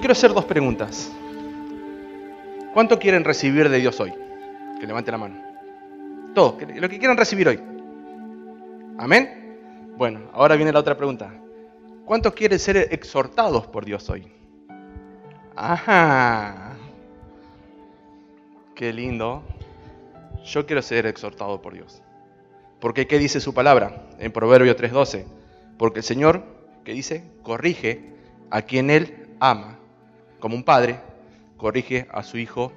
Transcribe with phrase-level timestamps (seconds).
[0.00, 1.12] Quiero hacer dos preguntas.
[2.72, 4.14] ¿Cuánto quieren recibir de Dios hoy?
[4.80, 5.36] Que levante la mano.
[6.34, 7.60] Todos, lo que quieran recibir hoy.
[8.96, 9.92] Amén.
[9.98, 11.30] Bueno, ahora viene la otra pregunta.
[12.06, 14.26] ¿Cuántos quieren ser exhortados por Dios hoy?
[15.54, 16.76] Ajá.
[18.74, 19.42] Qué lindo.
[20.46, 22.00] Yo quiero ser exhortado por Dios.
[22.80, 24.08] Porque ¿qué dice su palabra?
[24.18, 25.26] En Proverbio 3:12.
[25.76, 26.42] Porque el Señor,
[26.84, 27.22] ¿qué dice?
[27.42, 28.14] Corrige
[28.48, 29.79] a quien Él ama.
[30.40, 30.98] Como un padre,
[31.56, 32.72] corrige a su hijo,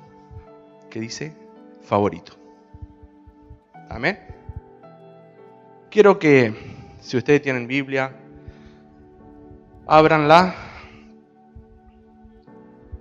[0.90, 1.34] ¿qué dice?
[1.82, 2.34] Favorito.
[3.90, 4.20] Amén.
[5.90, 6.54] Quiero que,
[7.00, 8.16] si ustedes tienen Biblia,
[9.88, 10.56] ábranla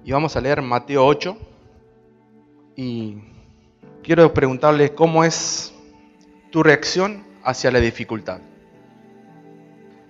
[0.05, 1.37] y vamos a leer Mateo 8.
[2.77, 3.19] Y
[4.03, 5.75] quiero preguntarles cómo es
[6.51, 8.41] tu reacción hacia la dificultad.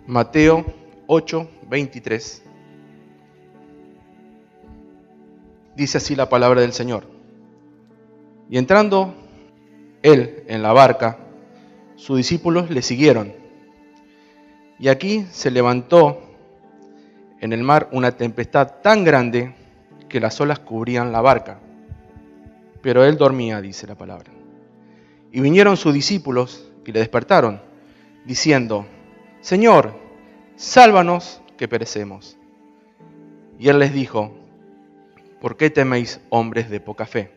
[0.06, 0.64] Mateo
[1.06, 2.51] 8, 23.
[5.76, 7.04] Dice así la palabra del Señor.
[8.50, 9.14] Y entrando
[10.02, 11.18] él en la barca,
[11.96, 13.32] sus discípulos le siguieron.
[14.78, 16.20] Y aquí se levantó
[17.40, 19.54] en el mar una tempestad tan grande
[20.08, 21.58] que las olas cubrían la barca.
[22.82, 24.30] Pero él dormía, dice la palabra.
[25.30, 27.62] Y vinieron sus discípulos y le despertaron,
[28.26, 28.84] diciendo,
[29.40, 29.94] Señor,
[30.56, 32.36] sálvanos que perecemos.
[33.58, 34.41] Y él les dijo,
[35.42, 37.32] ¿por qué teméis hombres de poca fe?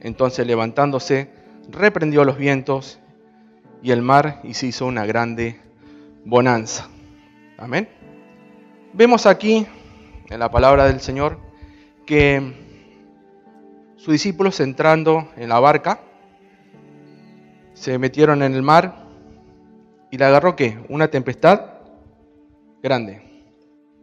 [0.00, 1.28] Entonces levantándose,
[1.68, 3.00] reprendió los vientos
[3.82, 5.60] y el mar y se hizo una grande
[6.24, 6.88] bonanza.
[7.58, 7.88] Amén.
[8.92, 9.66] Vemos aquí
[10.30, 11.40] en la palabra del Señor
[12.06, 12.54] que
[13.96, 16.02] sus discípulos entrando en la barca
[17.72, 19.08] se metieron en el mar
[20.12, 20.78] y le agarró qué?
[20.88, 21.62] Una tempestad
[22.80, 23.22] grande.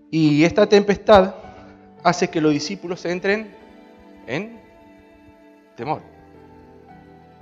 [0.09, 1.35] Y esta tempestad
[2.03, 3.53] hace que los discípulos entren
[4.28, 4.59] en
[5.75, 6.01] temor,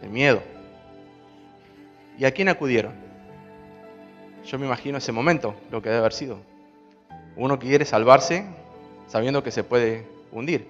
[0.02, 0.42] en miedo.
[2.18, 2.94] ¿Y a quién acudieron?
[4.46, 6.40] Yo me imagino ese momento, lo que debe haber sido.
[7.36, 8.46] Uno quiere salvarse
[9.08, 10.68] sabiendo que se puede hundir,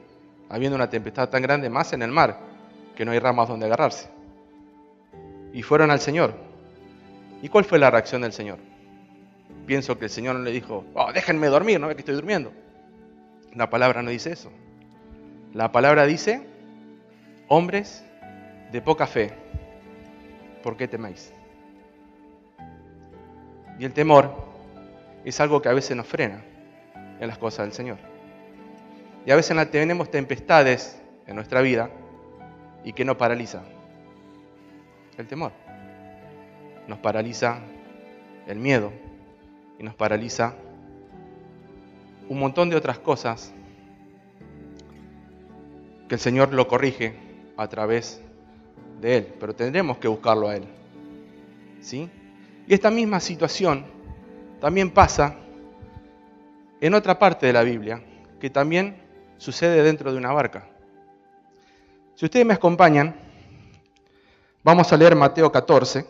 [0.50, 2.40] habiendo una tempestad tan grande más en el mar,
[2.96, 4.10] que no hay ramas donde agarrarse.
[5.54, 6.34] Y fueron al Señor.
[7.42, 8.58] ¿Y cuál fue la reacción del Señor?
[9.66, 12.52] Pienso que el Señor no le dijo, oh, déjenme dormir, no ve que estoy durmiendo.
[13.60, 14.50] La palabra no dice eso.
[15.54, 16.48] La palabra dice,
[17.50, 18.06] hombres
[18.72, 19.34] de poca fe,
[20.64, 21.34] ¿por qué teméis?
[23.78, 24.34] Y el temor
[25.26, 26.42] es algo que a veces nos frena
[27.20, 27.98] en las cosas del Señor.
[29.26, 31.90] Y a veces tenemos tempestades en nuestra vida
[32.86, 33.62] y que nos paraliza.
[35.18, 35.52] El temor.
[36.88, 37.60] Nos paraliza
[38.48, 38.94] el miedo
[39.78, 40.54] y nos paraliza
[42.30, 43.52] un montón de otras cosas
[46.08, 47.16] que el Señor lo corrige
[47.58, 48.22] a través
[49.02, 50.64] de Él, pero tendremos que buscarlo a Él.
[51.82, 52.10] ¿Sí?
[52.68, 53.84] Y esta misma situación
[54.62, 55.36] también pasa
[56.80, 58.02] en otra parte de la Biblia,
[58.40, 59.02] que también
[59.38, 60.68] sucede dentro de una barca.
[62.16, 63.16] Si ustedes me acompañan,
[64.64, 66.06] vamos a leer Mateo 14.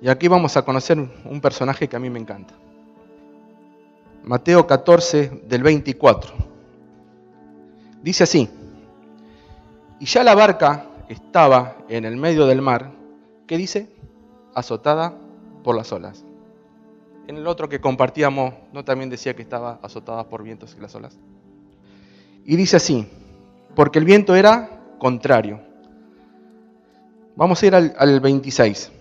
[0.00, 2.54] Y aquí vamos a conocer un personaje que a mí me encanta.
[4.24, 6.34] Mateo 14 del 24.
[8.02, 8.48] Dice así,
[10.00, 12.92] y ya la barca estaba en el medio del mar,
[13.46, 13.88] ¿qué dice?
[14.54, 15.14] Azotada
[15.64, 16.24] por las olas.
[17.26, 20.94] En el otro que compartíamos, ¿no también decía que estaba azotada por vientos y las
[20.94, 21.18] olas?
[22.44, 23.06] Y dice así,
[23.74, 25.60] porque el viento era contrario.
[27.36, 28.92] Vamos a ir al, al 26,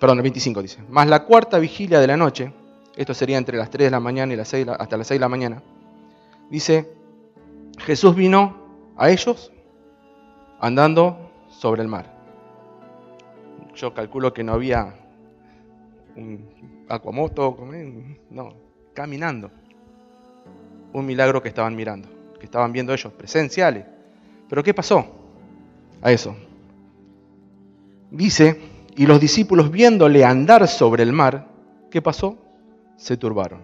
[0.00, 0.82] perdón, el 25 dice.
[0.88, 2.52] Más la cuarta vigilia de la noche,
[2.96, 5.20] esto sería entre las 3 de la mañana y las 6, hasta las 6 de
[5.20, 5.62] la mañana,
[6.50, 6.90] dice,
[7.78, 8.56] Jesús vino
[8.96, 9.52] a ellos
[10.60, 12.10] andando sobre el mar.
[13.74, 14.94] Yo calculo que no había
[16.16, 17.58] un acuamoto,
[18.30, 18.54] no,
[18.94, 19.50] caminando.
[20.94, 23.84] Un milagro que estaban mirando, que estaban viendo ellos, presenciales.
[24.48, 25.04] Pero ¿qué pasó
[26.00, 26.34] a eso?
[28.10, 28.58] Dice,
[28.96, 31.48] y los discípulos viéndole andar sobre el mar,
[31.90, 32.38] ¿qué pasó?
[32.96, 33.60] Se turbaron,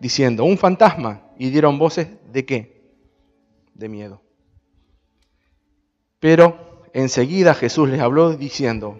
[0.00, 2.82] diciendo, un fantasma, y dieron voces de qué?
[3.74, 4.20] De miedo.
[6.18, 8.98] Pero enseguida Jesús les habló diciendo,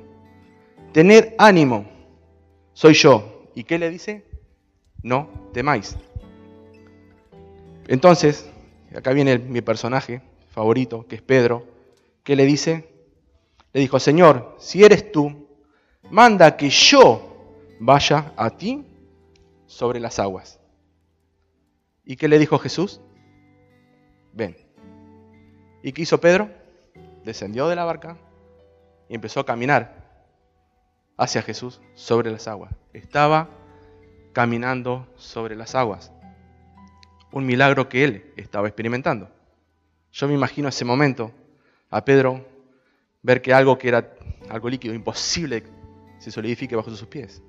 [0.92, 1.86] tened ánimo,
[2.72, 3.50] soy yo.
[3.54, 4.24] ¿Y qué le dice?
[5.02, 5.96] No temáis.
[7.88, 8.48] Entonces,
[8.94, 11.66] acá viene mi personaje favorito, que es Pedro,
[12.22, 12.88] ¿qué le dice?
[13.72, 15.48] Le dijo, Señor, si eres tú,
[16.10, 18.84] manda que yo vaya a ti
[19.68, 20.58] sobre las aguas.
[22.04, 23.00] ¿Y qué le dijo Jesús?
[24.32, 24.56] Ven.
[25.82, 26.50] ¿Y qué hizo Pedro?
[27.24, 28.16] Descendió de la barca
[29.08, 30.24] y empezó a caminar
[31.16, 32.74] hacia Jesús sobre las aguas.
[32.92, 33.50] Estaba
[34.32, 36.12] caminando sobre las aguas.
[37.30, 39.30] Un milagro que él estaba experimentando.
[40.10, 41.30] Yo me imagino ese momento
[41.90, 42.44] a Pedro
[43.22, 44.14] ver que algo que era
[44.48, 45.64] algo líquido, imposible,
[46.18, 47.42] se solidifique bajo sus pies.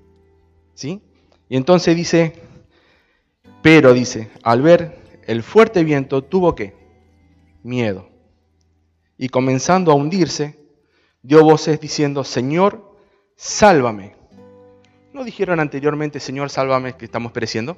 [0.73, 1.01] ¿Sí?
[1.49, 2.35] Y entonces dice,
[3.63, 6.75] pero dice, al ver el fuerte viento tuvo que
[7.63, 8.07] miedo.
[9.17, 10.59] Y comenzando a hundirse,
[11.23, 12.95] dio voces diciendo, Señor,
[13.35, 14.15] sálvame.
[15.11, 17.77] ¿No dijeron anteriormente, Señor, sálvame, que estamos pereciendo?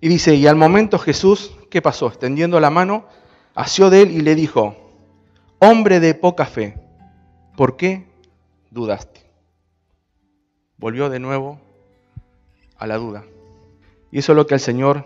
[0.00, 2.08] Y dice, y al momento Jesús, ¿qué pasó?
[2.08, 3.06] Extendiendo la mano,
[3.54, 4.76] asió de él y le dijo,
[5.58, 6.74] hombre de poca fe,
[7.56, 8.06] ¿por qué
[8.70, 9.20] dudaste?
[10.76, 11.65] Volvió de nuevo
[12.78, 13.24] a la duda.
[14.10, 15.04] Y eso es lo que el Señor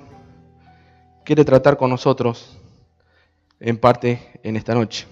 [1.24, 2.58] quiere tratar con nosotros
[3.58, 5.06] en parte en esta noche.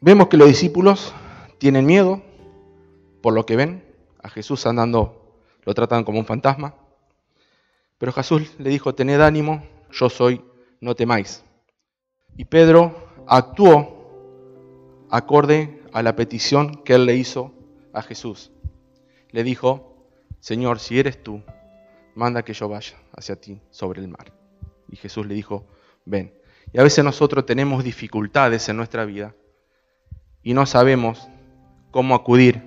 [0.00, 1.14] Vemos que los discípulos
[1.58, 2.22] tienen miedo
[3.22, 3.84] por lo que ven
[4.22, 6.74] a Jesús andando, lo tratan como un fantasma.
[7.98, 10.42] Pero Jesús le dijo, tened ánimo, yo soy,
[10.80, 11.42] no temáis.
[12.36, 12.94] Y Pedro
[13.26, 17.52] actuó acorde a la petición que él le hizo
[17.92, 18.50] a Jesús.
[19.30, 19.93] Le dijo,
[20.44, 21.40] Señor, si eres tú,
[22.14, 24.30] manda que yo vaya hacia ti sobre el mar.
[24.90, 25.64] Y Jesús le dijo,
[26.04, 26.34] ven.
[26.70, 29.34] Y a veces nosotros tenemos dificultades en nuestra vida
[30.42, 31.30] y no sabemos
[31.90, 32.62] cómo acudir.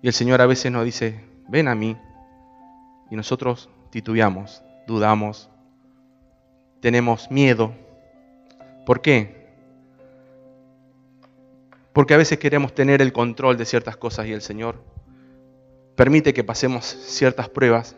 [0.00, 1.98] Y el Señor a veces nos dice, ven a mí.
[3.10, 5.50] Y nosotros titubeamos, dudamos,
[6.80, 7.74] tenemos miedo.
[8.86, 9.50] ¿Por qué?
[11.92, 14.82] Porque a veces queremos tener el control de ciertas cosas y el Señor
[15.96, 17.96] permite que pasemos ciertas pruebas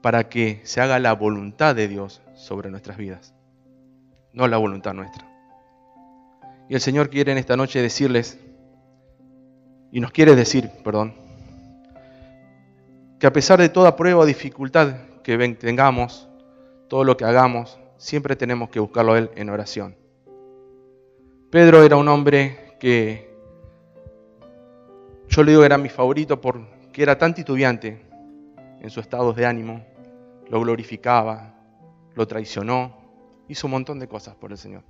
[0.00, 3.34] para que se haga la voluntad de Dios sobre nuestras vidas,
[4.32, 5.26] no la voluntad nuestra.
[6.68, 8.38] Y el Señor quiere en esta noche decirles,
[9.92, 11.14] y nos quiere decir, perdón,
[13.18, 16.28] que a pesar de toda prueba o dificultad que tengamos,
[16.88, 19.96] todo lo que hagamos, siempre tenemos que buscarlo a Él en oración.
[21.50, 23.30] Pedro era un hombre que
[25.28, 26.40] yo le digo era mi favorito
[26.90, 28.02] porque era tan titubeante
[28.80, 29.86] en su estado de ánimo,
[30.48, 31.54] lo glorificaba,
[32.16, 32.96] lo traicionó,
[33.46, 34.82] hizo un montón de cosas por el Señor.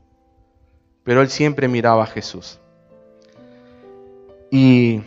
[1.05, 2.59] Pero él siempre miraba a Jesús.
[4.51, 5.03] Y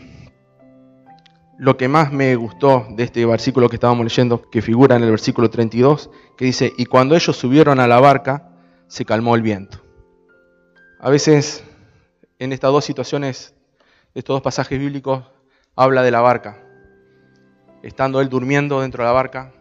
[1.57, 5.09] lo que más me gustó de este versículo que estábamos leyendo, que figura en el
[5.09, 8.51] versículo 32, que dice, y cuando ellos subieron a la barca,
[8.85, 9.81] se calmó el viento.
[10.99, 11.63] A veces
[12.37, 13.55] en estas dos situaciones,
[14.13, 15.23] estos dos pasajes bíblicos,
[15.75, 16.62] habla de la barca.
[17.83, 19.51] Estando él durmiendo dentro de la barca,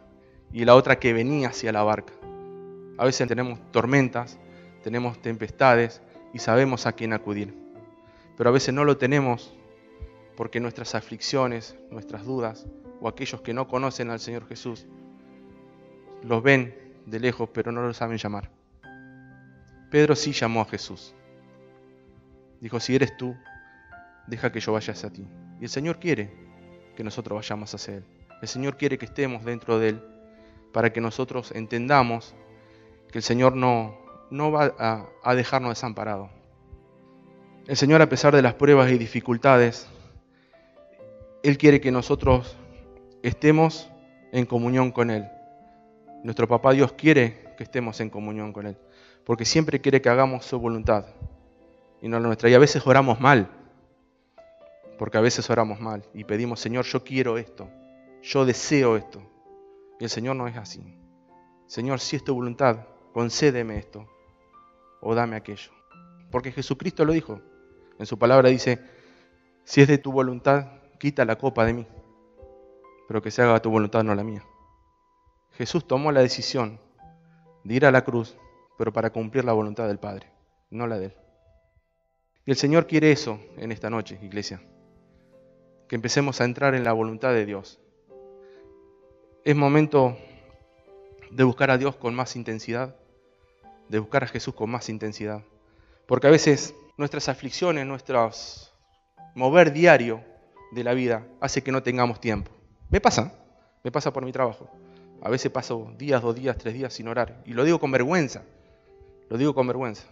[0.52, 2.12] y la otra que venía hacia la barca.
[2.98, 4.38] A veces tenemos tormentas,
[4.82, 6.02] tenemos tempestades
[6.34, 7.54] y sabemos a quién acudir.
[8.36, 9.54] Pero a veces no lo tenemos
[10.36, 12.66] porque nuestras aflicciones, nuestras dudas
[13.00, 14.86] o aquellos que no conocen al Señor Jesús
[16.22, 16.74] los ven
[17.06, 18.50] de lejos pero no lo saben llamar.
[19.90, 21.14] Pedro sí llamó a Jesús.
[22.60, 23.34] Dijo, si eres tú,
[24.26, 25.26] deja que yo vaya hacia ti.
[25.60, 26.32] Y el Señor quiere
[26.96, 28.04] que nosotros vayamos hacia Él.
[28.40, 30.02] El Señor quiere que estemos dentro de Él
[30.72, 32.34] para que nosotros entendamos
[33.10, 33.96] que el Señor no,
[34.30, 36.30] no va a, a dejarnos desamparados.
[37.66, 39.86] El Señor, a pesar de las pruebas y dificultades,
[41.42, 42.56] Él quiere que nosotros
[43.22, 43.88] estemos
[44.32, 45.28] en comunión con Él.
[46.24, 48.76] Nuestro Papá Dios quiere que estemos en comunión con Él,
[49.24, 51.06] porque siempre quiere que hagamos su voluntad
[52.00, 52.48] y no la nuestra.
[52.48, 53.48] Y a veces oramos mal,
[55.02, 57.68] porque a veces oramos mal y pedimos, Señor, yo quiero esto,
[58.22, 59.20] yo deseo esto.
[59.98, 60.96] Y el Señor no es así.
[61.66, 64.06] Señor, si es tu voluntad, concédeme esto
[65.00, 65.72] o dame aquello.
[66.30, 67.40] Porque Jesucristo lo dijo.
[67.98, 68.80] En su palabra dice,
[69.64, 70.68] si es de tu voluntad,
[71.00, 71.86] quita la copa de mí,
[73.08, 74.44] pero que se haga tu voluntad, no la mía.
[75.54, 76.78] Jesús tomó la decisión
[77.64, 78.36] de ir a la cruz,
[78.78, 80.30] pero para cumplir la voluntad del Padre,
[80.70, 81.16] no la de Él.
[82.46, 84.62] Y el Señor quiere eso en esta noche, iglesia.
[85.92, 87.78] Que empecemos a entrar en la voluntad de Dios,
[89.44, 90.16] es momento
[91.30, 92.96] de buscar a Dios con más intensidad,
[93.90, 95.42] de buscar a Jesús con más intensidad.
[96.06, 98.30] Porque a veces nuestras aflicciones, nuestro
[99.34, 100.24] mover diario
[100.70, 102.50] de la vida hace que no tengamos tiempo.
[102.88, 103.34] Me pasa,
[103.84, 104.70] me pasa por mi trabajo.
[105.20, 107.42] A veces paso días, dos días, tres días sin orar.
[107.44, 108.44] Y lo digo con vergüenza,
[109.28, 110.04] lo digo con vergüenza.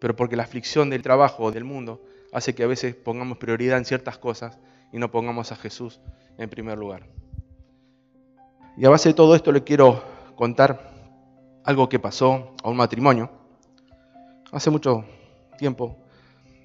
[0.00, 3.84] Pero porque la aflicción del trabajo del mundo hace que a veces pongamos prioridad en
[3.84, 4.58] ciertas cosas
[4.92, 6.00] y no pongamos a Jesús
[6.36, 7.06] en primer lugar.
[8.76, 10.02] Y a base de todo esto le quiero
[10.36, 10.92] contar
[11.64, 13.30] algo que pasó a un matrimonio.
[14.52, 15.04] Hace mucho
[15.58, 15.96] tiempo,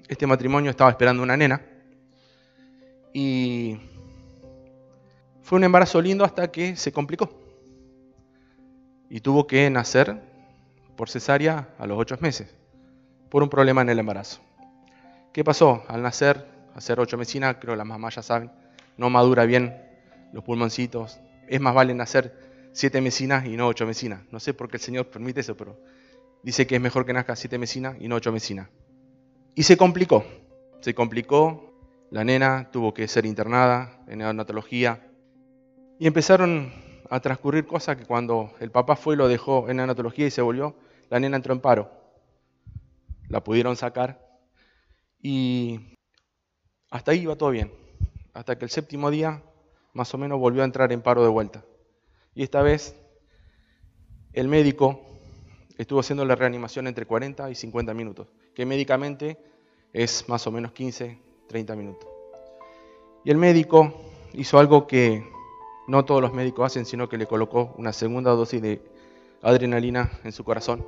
[0.08, 1.60] este matrimonio estaba esperando una nena
[3.12, 3.76] y
[5.42, 7.30] fue un embarazo lindo hasta que se complicó
[9.10, 10.20] y tuvo que nacer
[10.96, 12.54] por cesárea a los ocho meses
[13.28, 14.40] por un problema en el embarazo.
[15.34, 15.82] ¿Qué pasó?
[15.88, 18.52] Al nacer, hacer ocho mesinas, creo las mamás ya saben,
[18.96, 19.76] no madura bien
[20.32, 21.18] los pulmoncitos.
[21.48, 22.38] Es más vale nacer
[22.70, 24.20] siete mesinas y no ocho mesinas.
[24.30, 25.76] No sé por qué el Señor permite eso, pero
[26.44, 28.68] dice que es mejor que nazca siete mesinas y no ocho mesinas.
[29.56, 30.24] Y se complicó.
[30.82, 31.74] Se complicó.
[32.12, 35.04] La nena tuvo que ser internada en neonatología.
[35.98, 36.72] Y empezaron
[37.10, 40.76] a transcurrir cosas que cuando el papá fue lo dejó en neonatología y se volvió,
[41.10, 41.90] la nena entró en paro.
[43.28, 44.23] La pudieron sacar
[45.24, 45.80] y
[46.90, 47.72] hasta ahí iba todo bien.
[48.34, 49.42] Hasta que el séptimo día,
[49.94, 51.64] más o menos, volvió a entrar en paro de vuelta.
[52.34, 52.94] Y esta vez,
[54.34, 55.00] el médico
[55.78, 59.38] estuvo haciendo la reanimación entre 40 y 50 minutos, que médicamente
[59.94, 62.08] es más o menos 15, 30 minutos.
[63.24, 63.94] Y el médico
[64.34, 65.26] hizo algo que
[65.88, 68.82] no todos los médicos hacen, sino que le colocó una segunda dosis de
[69.40, 70.84] adrenalina en su corazón.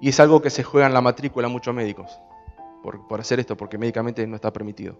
[0.00, 2.20] Y es algo que se juega en la matrícula muchos médicos
[2.84, 4.96] por, hacer esto, porque médicamente no está permitido.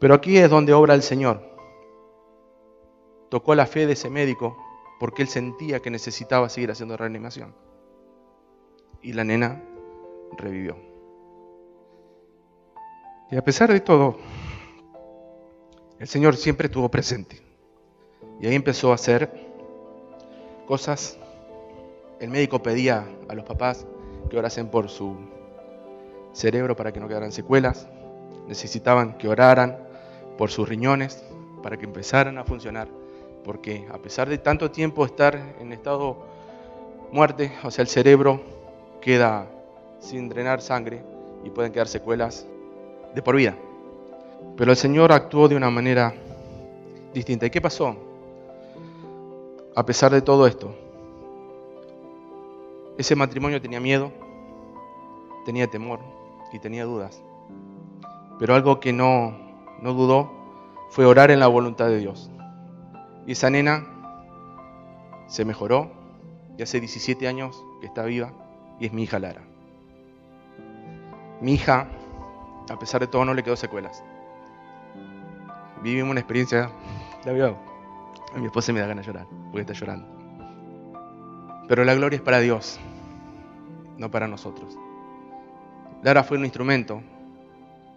[0.00, 1.40] Pero aquí es donde obra el Señor.
[3.28, 4.56] Tocó la fe de ese médico
[4.98, 7.54] porque él sentía que necesitaba seguir haciendo reanimación.
[9.00, 9.62] Y la nena
[10.36, 10.76] revivió.
[13.30, 14.16] Y a pesar de todo,
[16.00, 17.40] el Señor siempre estuvo presente.
[18.40, 19.30] Y ahí empezó a hacer
[20.66, 21.16] cosas.
[22.18, 23.86] El médico pedía a los papás
[24.28, 25.35] que orasen por su
[26.36, 27.88] cerebro para que no quedaran secuelas,
[28.46, 29.78] necesitaban que oraran
[30.36, 31.24] por sus riñones
[31.62, 32.88] para que empezaran a funcionar,
[33.42, 36.18] porque a pesar de tanto tiempo estar en estado
[37.10, 38.42] muerte, o sea, el cerebro
[39.00, 39.46] queda
[39.98, 41.02] sin drenar sangre
[41.42, 42.46] y pueden quedar secuelas
[43.14, 43.56] de por vida.
[44.58, 46.12] Pero el Señor actuó de una manera
[47.14, 47.46] distinta.
[47.46, 47.96] ¿Y qué pasó?
[49.74, 50.74] A pesar de todo esto,
[52.98, 54.12] ese matrimonio tenía miedo,
[55.46, 56.00] tenía temor,
[56.56, 57.22] y tenía dudas.
[58.38, 59.36] Pero algo que no,
[59.80, 60.30] no dudó
[60.90, 62.30] fue orar en la voluntad de Dios.
[63.26, 63.84] Y esa nena
[65.26, 65.90] se mejoró
[66.56, 68.32] y hace 17 años que está viva
[68.80, 69.42] y es mi hija Lara.
[71.40, 71.88] Mi hija,
[72.70, 74.02] a pesar de todo, no le quedó secuelas.
[75.82, 76.70] Vivimos una experiencia,
[77.24, 77.56] la veo,
[78.34, 80.06] a mi esposa me da ganas de llorar, porque está llorando.
[81.68, 82.80] Pero la gloria es para Dios,
[83.98, 84.78] no para nosotros.
[86.06, 87.02] Lara fue un instrumento.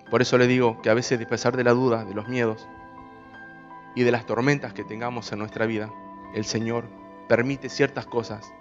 [0.10, 2.68] Por eso le digo que a veces, a pesar de la duda, de los miedos
[3.94, 5.92] y de las tormentas que tengamos en nuestra vida,
[6.34, 6.86] el Señor
[7.28, 8.52] permite ciertas cosas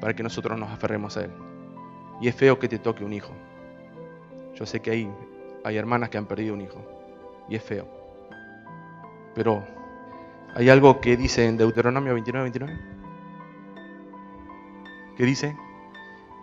[0.00, 1.30] para que nosotros nos aferremos a Él.
[2.22, 3.34] Y es feo que te toque un hijo.
[4.54, 5.12] Yo sé que hay,
[5.64, 6.82] hay hermanas que han perdido un hijo.
[7.50, 7.86] Y es feo.
[9.34, 9.66] Pero
[10.54, 12.80] hay algo que dice en Deuteronomio 29, 29.
[15.14, 15.54] Que dice,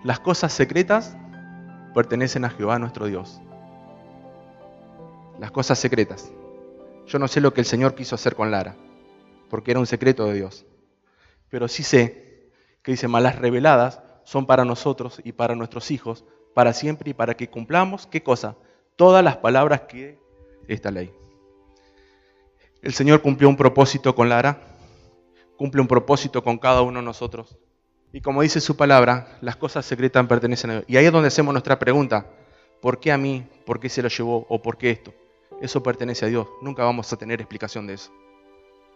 [0.03, 1.17] las cosas secretas
[1.95, 3.41] pertenecen a Jehová nuestro Dios.
[5.39, 6.29] Las cosas secretas.
[7.07, 8.75] Yo no sé lo que el Señor quiso hacer con Lara,
[9.49, 10.65] porque era un secreto de Dios.
[11.49, 12.51] Pero sí sé
[12.83, 17.35] que dice, malas reveladas son para nosotros y para nuestros hijos, para siempre y para
[17.35, 18.57] que cumplamos, ¿qué cosa?
[18.97, 20.19] Todas las palabras que
[20.67, 21.13] esta ley.
[22.81, 24.59] El Señor cumplió un propósito con Lara,
[25.55, 27.57] cumple un propósito con cada uno de nosotros.
[28.15, 30.85] Y como dice su palabra, las cosas secretas pertenecen a Dios.
[30.87, 32.25] Y ahí es donde hacemos nuestra pregunta.
[32.81, 33.45] ¿Por qué a mí?
[33.65, 34.45] ¿Por qué se lo llevó?
[34.47, 35.13] ¿O por qué esto?
[35.59, 36.47] Eso pertenece a Dios.
[36.61, 38.13] Nunca vamos a tener explicación de eso.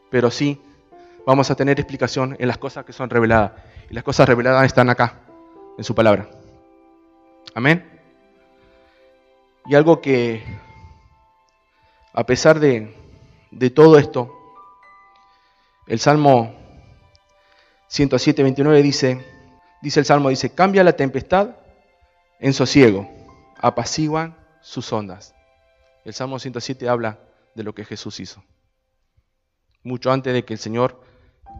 [0.09, 0.61] Pero sí
[1.25, 3.51] vamos a tener explicación en las cosas que son reveladas.
[3.89, 5.19] Y las cosas reveladas están acá,
[5.77, 6.29] en su palabra.
[7.53, 7.99] Amén.
[9.65, 10.45] Y algo que,
[12.13, 12.95] a pesar de,
[13.51, 14.33] de todo esto,
[15.87, 16.58] el Salmo
[17.89, 19.25] 107, 29 dice,
[19.81, 21.55] dice el Salmo, dice, cambia la tempestad
[22.39, 23.09] en sosiego,
[23.57, 25.33] apaciguan sus ondas.
[26.05, 27.19] El Salmo 107 habla
[27.55, 28.43] de lo que Jesús hizo.
[29.83, 31.01] Mucho antes de que el Señor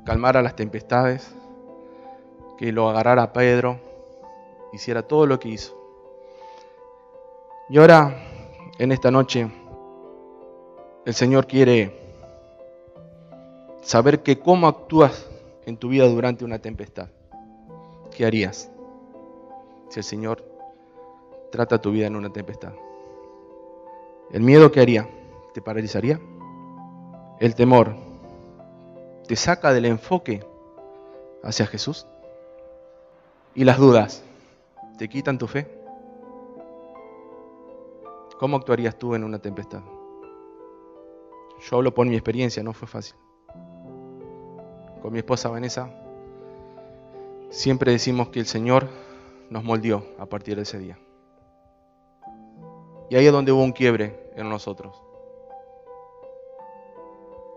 [0.05, 1.33] calmara las tempestades,
[2.59, 3.79] que lo agarrara Pedro,
[4.71, 5.75] hiciera todo lo que hizo.
[7.69, 8.15] Y ahora,
[8.77, 9.49] en esta noche,
[11.05, 11.99] el Señor quiere
[13.81, 15.27] saber que cómo actúas
[15.69, 17.09] en tu vida durante una tempestad?
[18.15, 18.71] ¿Qué harías
[19.89, 20.43] si el Señor
[21.51, 22.73] trata tu vida en una tempestad?
[24.31, 25.07] ¿El miedo qué haría?
[25.53, 26.19] ¿Te paralizaría?
[27.39, 27.95] ¿El temor
[29.27, 30.43] te saca del enfoque
[31.43, 32.05] hacia Jesús?
[33.55, 34.23] ¿Y las dudas
[34.97, 35.67] te quitan tu fe?
[38.39, 39.81] ¿Cómo actuarías tú en una tempestad?
[41.69, 43.15] Yo hablo por mi experiencia, no fue fácil.
[45.01, 45.89] Con mi esposa Vanessa
[47.49, 48.87] siempre decimos que el Señor
[49.49, 50.99] nos moldeó a partir de ese día.
[53.09, 55.01] Y ahí es donde hubo un quiebre en nosotros.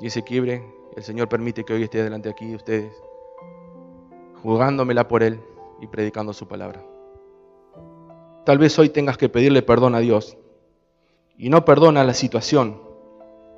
[0.00, 0.64] Y ese quiebre,
[0.96, 2.92] el Señor permite que hoy esté delante aquí de ustedes,
[4.42, 5.40] jugándomela por Él
[5.80, 6.82] y predicando su palabra.
[8.44, 10.37] Tal vez hoy tengas que pedirle perdón a Dios
[11.37, 12.80] y no perdona la situación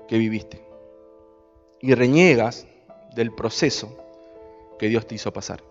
[0.09, 0.65] que viviste.
[1.81, 2.67] Y reniegas
[3.15, 3.97] del proceso
[4.79, 5.63] que Dios te hizo pasar.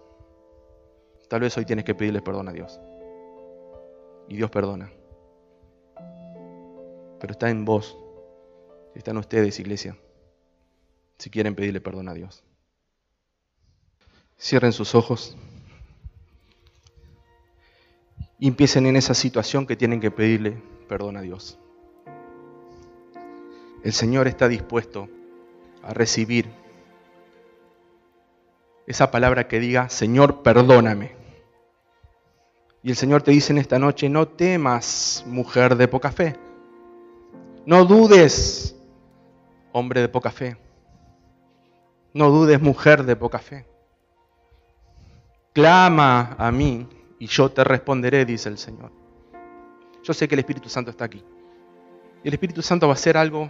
[1.28, 2.80] Tal vez hoy tienes que pedirle perdón a Dios.
[4.28, 4.92] Y Dios perdona.
[7.20, 7.98] Pero está en vos,
[8.96, 9.98] está en ustedes, iglesia,
[11.18, 12.44] si quieren pedirle perdón a Dios.
[14.40, 15.38] Cierren sus ojos
[18.40, 21.58] y empiecen en esa situación que tienen que pedirle perdón a Dios.
[23.84, 25.10] El Señor está dispuesto
[25.82, 26.63] a recibir
[28.88, 31.16] esa palabra que diga, Señor, perdóname.
[32.82, 36.36] Y el Señor te dice en esta noche, no temas, mujer de poca fe.
[37.66, 38.76] No dudes,
[39.72, 40.58] hombre de poca fe.
[42.14, 43.66] No dudes, mujer de poca fe.
[45.54, 46.88] Clama a mí
[47.20, 48.92] y yo te responderé, dice el Señor.
[50.04, 51.24] Yo sé que el Espíritu Santo está aquí.
[52.24, 53.50] Y el Espíritu Santo va a hacer algo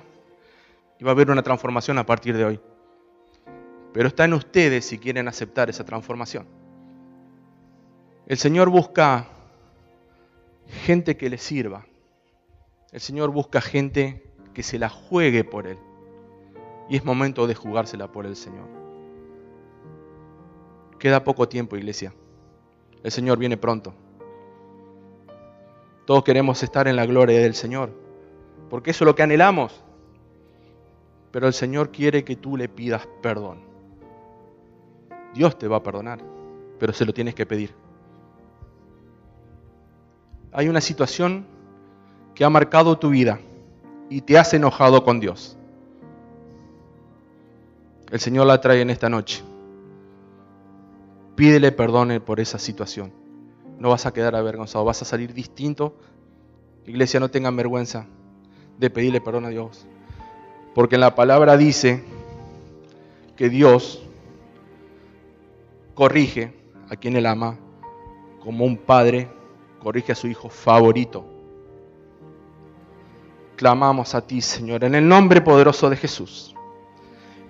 [1.00, 2.60] y va a haber una transformación a partir de hoy.
[3.94, 6.48] Pero está en ustedes si quieren aceptar esa transformación.
[8.26, 9.28] El Señor busca
[10.68, 11.86] gente que le sirva.
[12.92, 15.78] El Señor busca gente que se la juegue por Él.
[16.90, 18.68] Y es momento de jugársela por el Señor.
[21.00, 22.14] Queda poco tiempo, iglesia.
[23.04, 23.94] El Señor viene pronto.
[26.06, 27.92] Todos queremos estar en la gloria del Señor,
[28.70, 29.84] porque eso es lo que anhelamos.
[31.32, 33.73] Pero el Señor quiere que tú le pidas perdón.
[35.34, 36.20] Dios te va a perdonar,
[36.80, 37.74] pero se lo tienes que pedir.
[40.52, 41.46] Hay una situación
[42.36, 43.40] que ha marcado tu vida
[44.10, 45.58] y te has enojado con Dios.
[48.12, 49.44] El Señor la trae en esta noche.
[51.36, 53.12] Pídele perdón por esa situación.
[53.80, 55.96] No vas a quedar avergonzado, vas a salir distinto.
[56.86, 58.06] Iglesia, no tengan vergüenza
[58.78, 59.88] de pedirle perdón a Dios.
[60.76, 62.04] Porque en la palabra dice
[63.36, 64.04] que Dios
[65.94, 66.54] corrige
[66.90, 67.58] a quien él ama
[68.44, 69.30] como un padre
[69.84, 71.26] corrige a su hijo favorito.
[73.56, 76.56] Clamamos a ti, Señor, en el nombre poderoso de Jesús.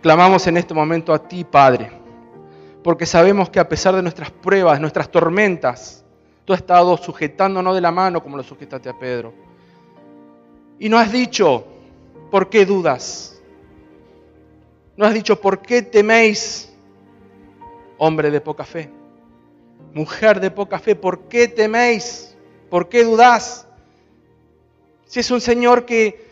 [0.02, 1.92] Clamamos en este momento a ti, Padre,
[2.84, 6.04] porque sabemos que a pesar de nuestras pruebas, nuestras tormentas,
[6.44, 9.34] tú has estado sujetándonos de la mano como lo sujetaste a Pedro.
[10.78, 11.66] Y no has dicho,
[12.30, 13.42] ¿por qué dudas?
[14.98, 16.73] No has dicho, ¿por qué teméis,
[18.04, 18.90] hombre de poca fe?
[19.94, 22.36] Mujer de poca fe, ¿por qué teméis?
[22.70, 23.68] ¿Por qué dudás?
[25.06, 26.28] Si es un Señor que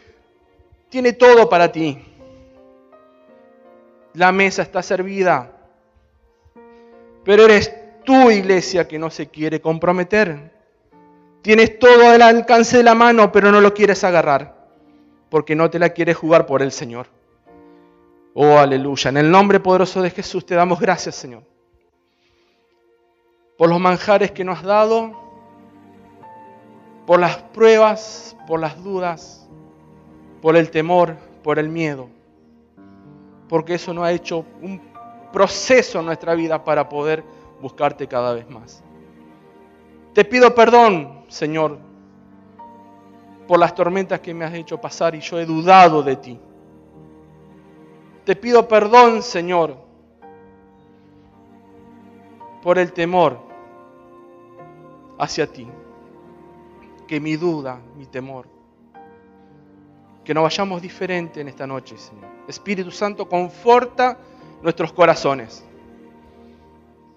[0.90, 2.00] tiene todo para ti.
[4.14, 5.52] La mesa está servida.
[7.24, 10.52] Pero eres tú, iglesia, que no se quiere comprometer.
[11.42, 14.68] Tienes todo al alcance de la mano, pero no lo quieres agarrar.
[15.30, 17.08] Porque no te la quieres jugar por el Señor.
[18.34, 19.10] Oh, aleluya.
[19.10, 21.51] En el nombre poderoso de Jesús te damos gracias, Señor
[23.62, 25.12] por los manjares que nos has dado,
[27.06, 29.48] por las pruebas, por las dudas,
[30.42, 32.10] por el temor, por el miedo.
[33.48, 34.82] Porque eso no ha hecho un
[35.32, 37.24] proceso en nuestra vida para poder
[37.62, 38.84] buscarte cada vez más.
[40.16, 41.78] Te pido perdón, Señor,
[43.48, 46.40] por las tormentas que me has hecho pasar y yo he dudado de ti.
[48.26, 49.78] Te pido perdón, Señor,
[52.64, 53.51] por el temor
[55.22, 55.68] hacia ti.
[57.08, 58.48] Que mi duda, mi temor,
[60.24, 62.26] que no vayamos diferente en esta noche, Señor.
[62.48, 64.18] Espíritu Santo, conforta
[64.62, 65.64] nuestros corazones.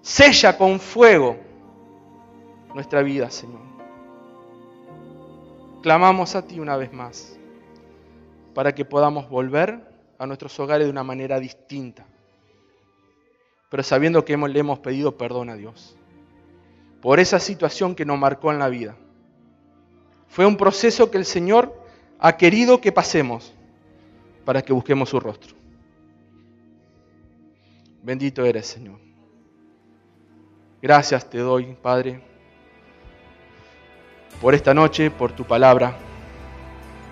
[0.01, 1.37] Sella con fuego
[2.75, 3.61] nuestra vida, Señor.
[5.81, 7.39] Clamamos a ti una vez más
[8.53, 9.81] para que podamos volver
[10.19, 12.05] a nuestros hogares de una manera distinta,
[13.69, 15.97] pero sabiendo que le hemos pedido perdón a Dios
[17.05, 18.95] por esa situación que nos marcó en la vida.
[20.27, 21.71] Fue un proceso que el Señor
[22.17, 23.53] ha querido que pasemos
[24.43, 25.53] para que busquemos su rostro.
[28.01, 28.99] Bendito eres, Señor.
[30.81, 32.23] Gracias te doy, Padre,
[34.41, 35.95] por esta noche, por tu palabra,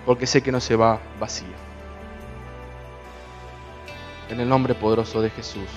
[0.04, 1.54] porque sé que no se va vacía.
[4.28, 5.68] En el nombre poderoso de Jesús,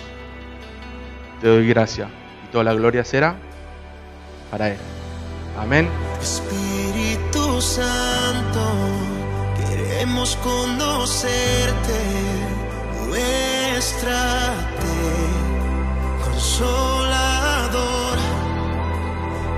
[1.39, 2.09] te doy gracias
[2.47, 3.46] y toda la gloria será
[4.51, 4.77] para Él.
[5.59, 5.89] Amén.
[6.21, 8.63] Espíritu Santo,
[9.57, 11.99] queremos conocerte,
[13.05, 14.95] muéstrate,
[16.23, 18.17] consolador,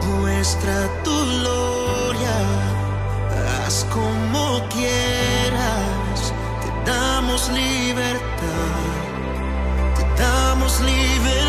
[0.06, 2.38] muestra tu gloria,
[3.66, 8.80] haz como quieras, te damos libertad,
[9.98, 11.49] te damos libertad.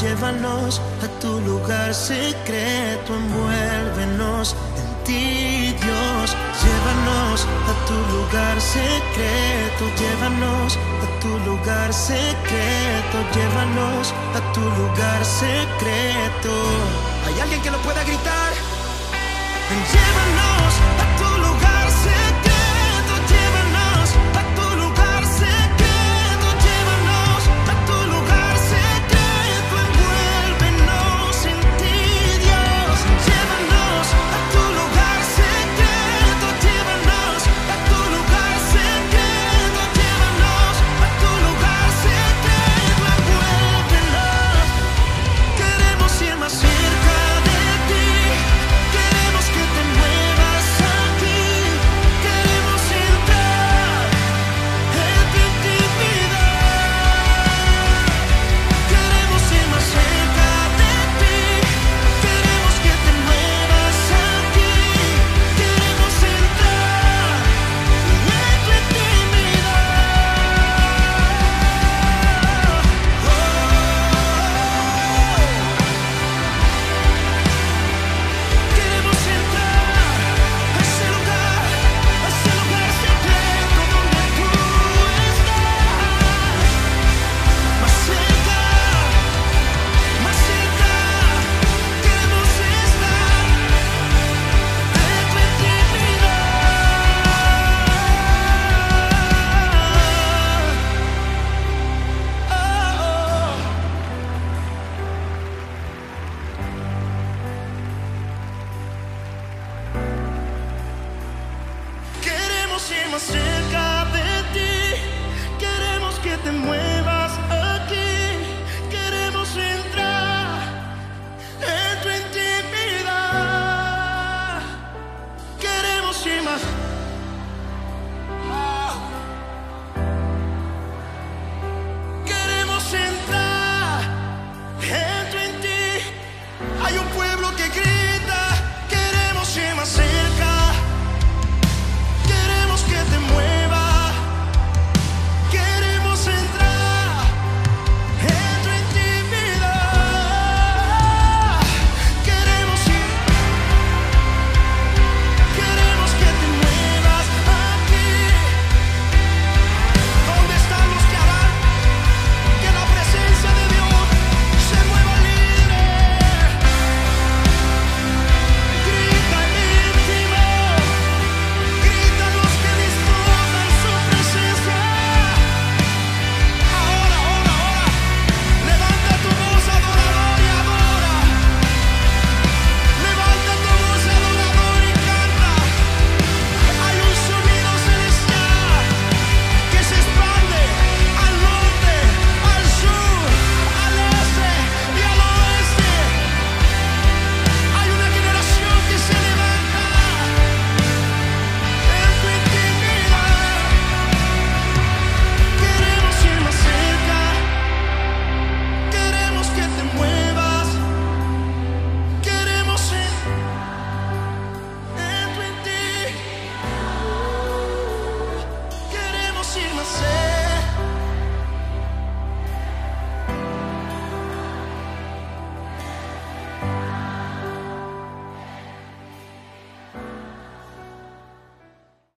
[0.00, 6.36] Llévanos a tu lugar secreto, envuélvenos en ti, Dios.
[6.62, 16.52] Llévanos a tu lugar secreto, llévanos a tu lugar secreto, llévanos a tu lugar secreto.
[17.26, 18.52] ¿Hay alguien que lo pueda gritar?
[19.92, 20.45] Llévanos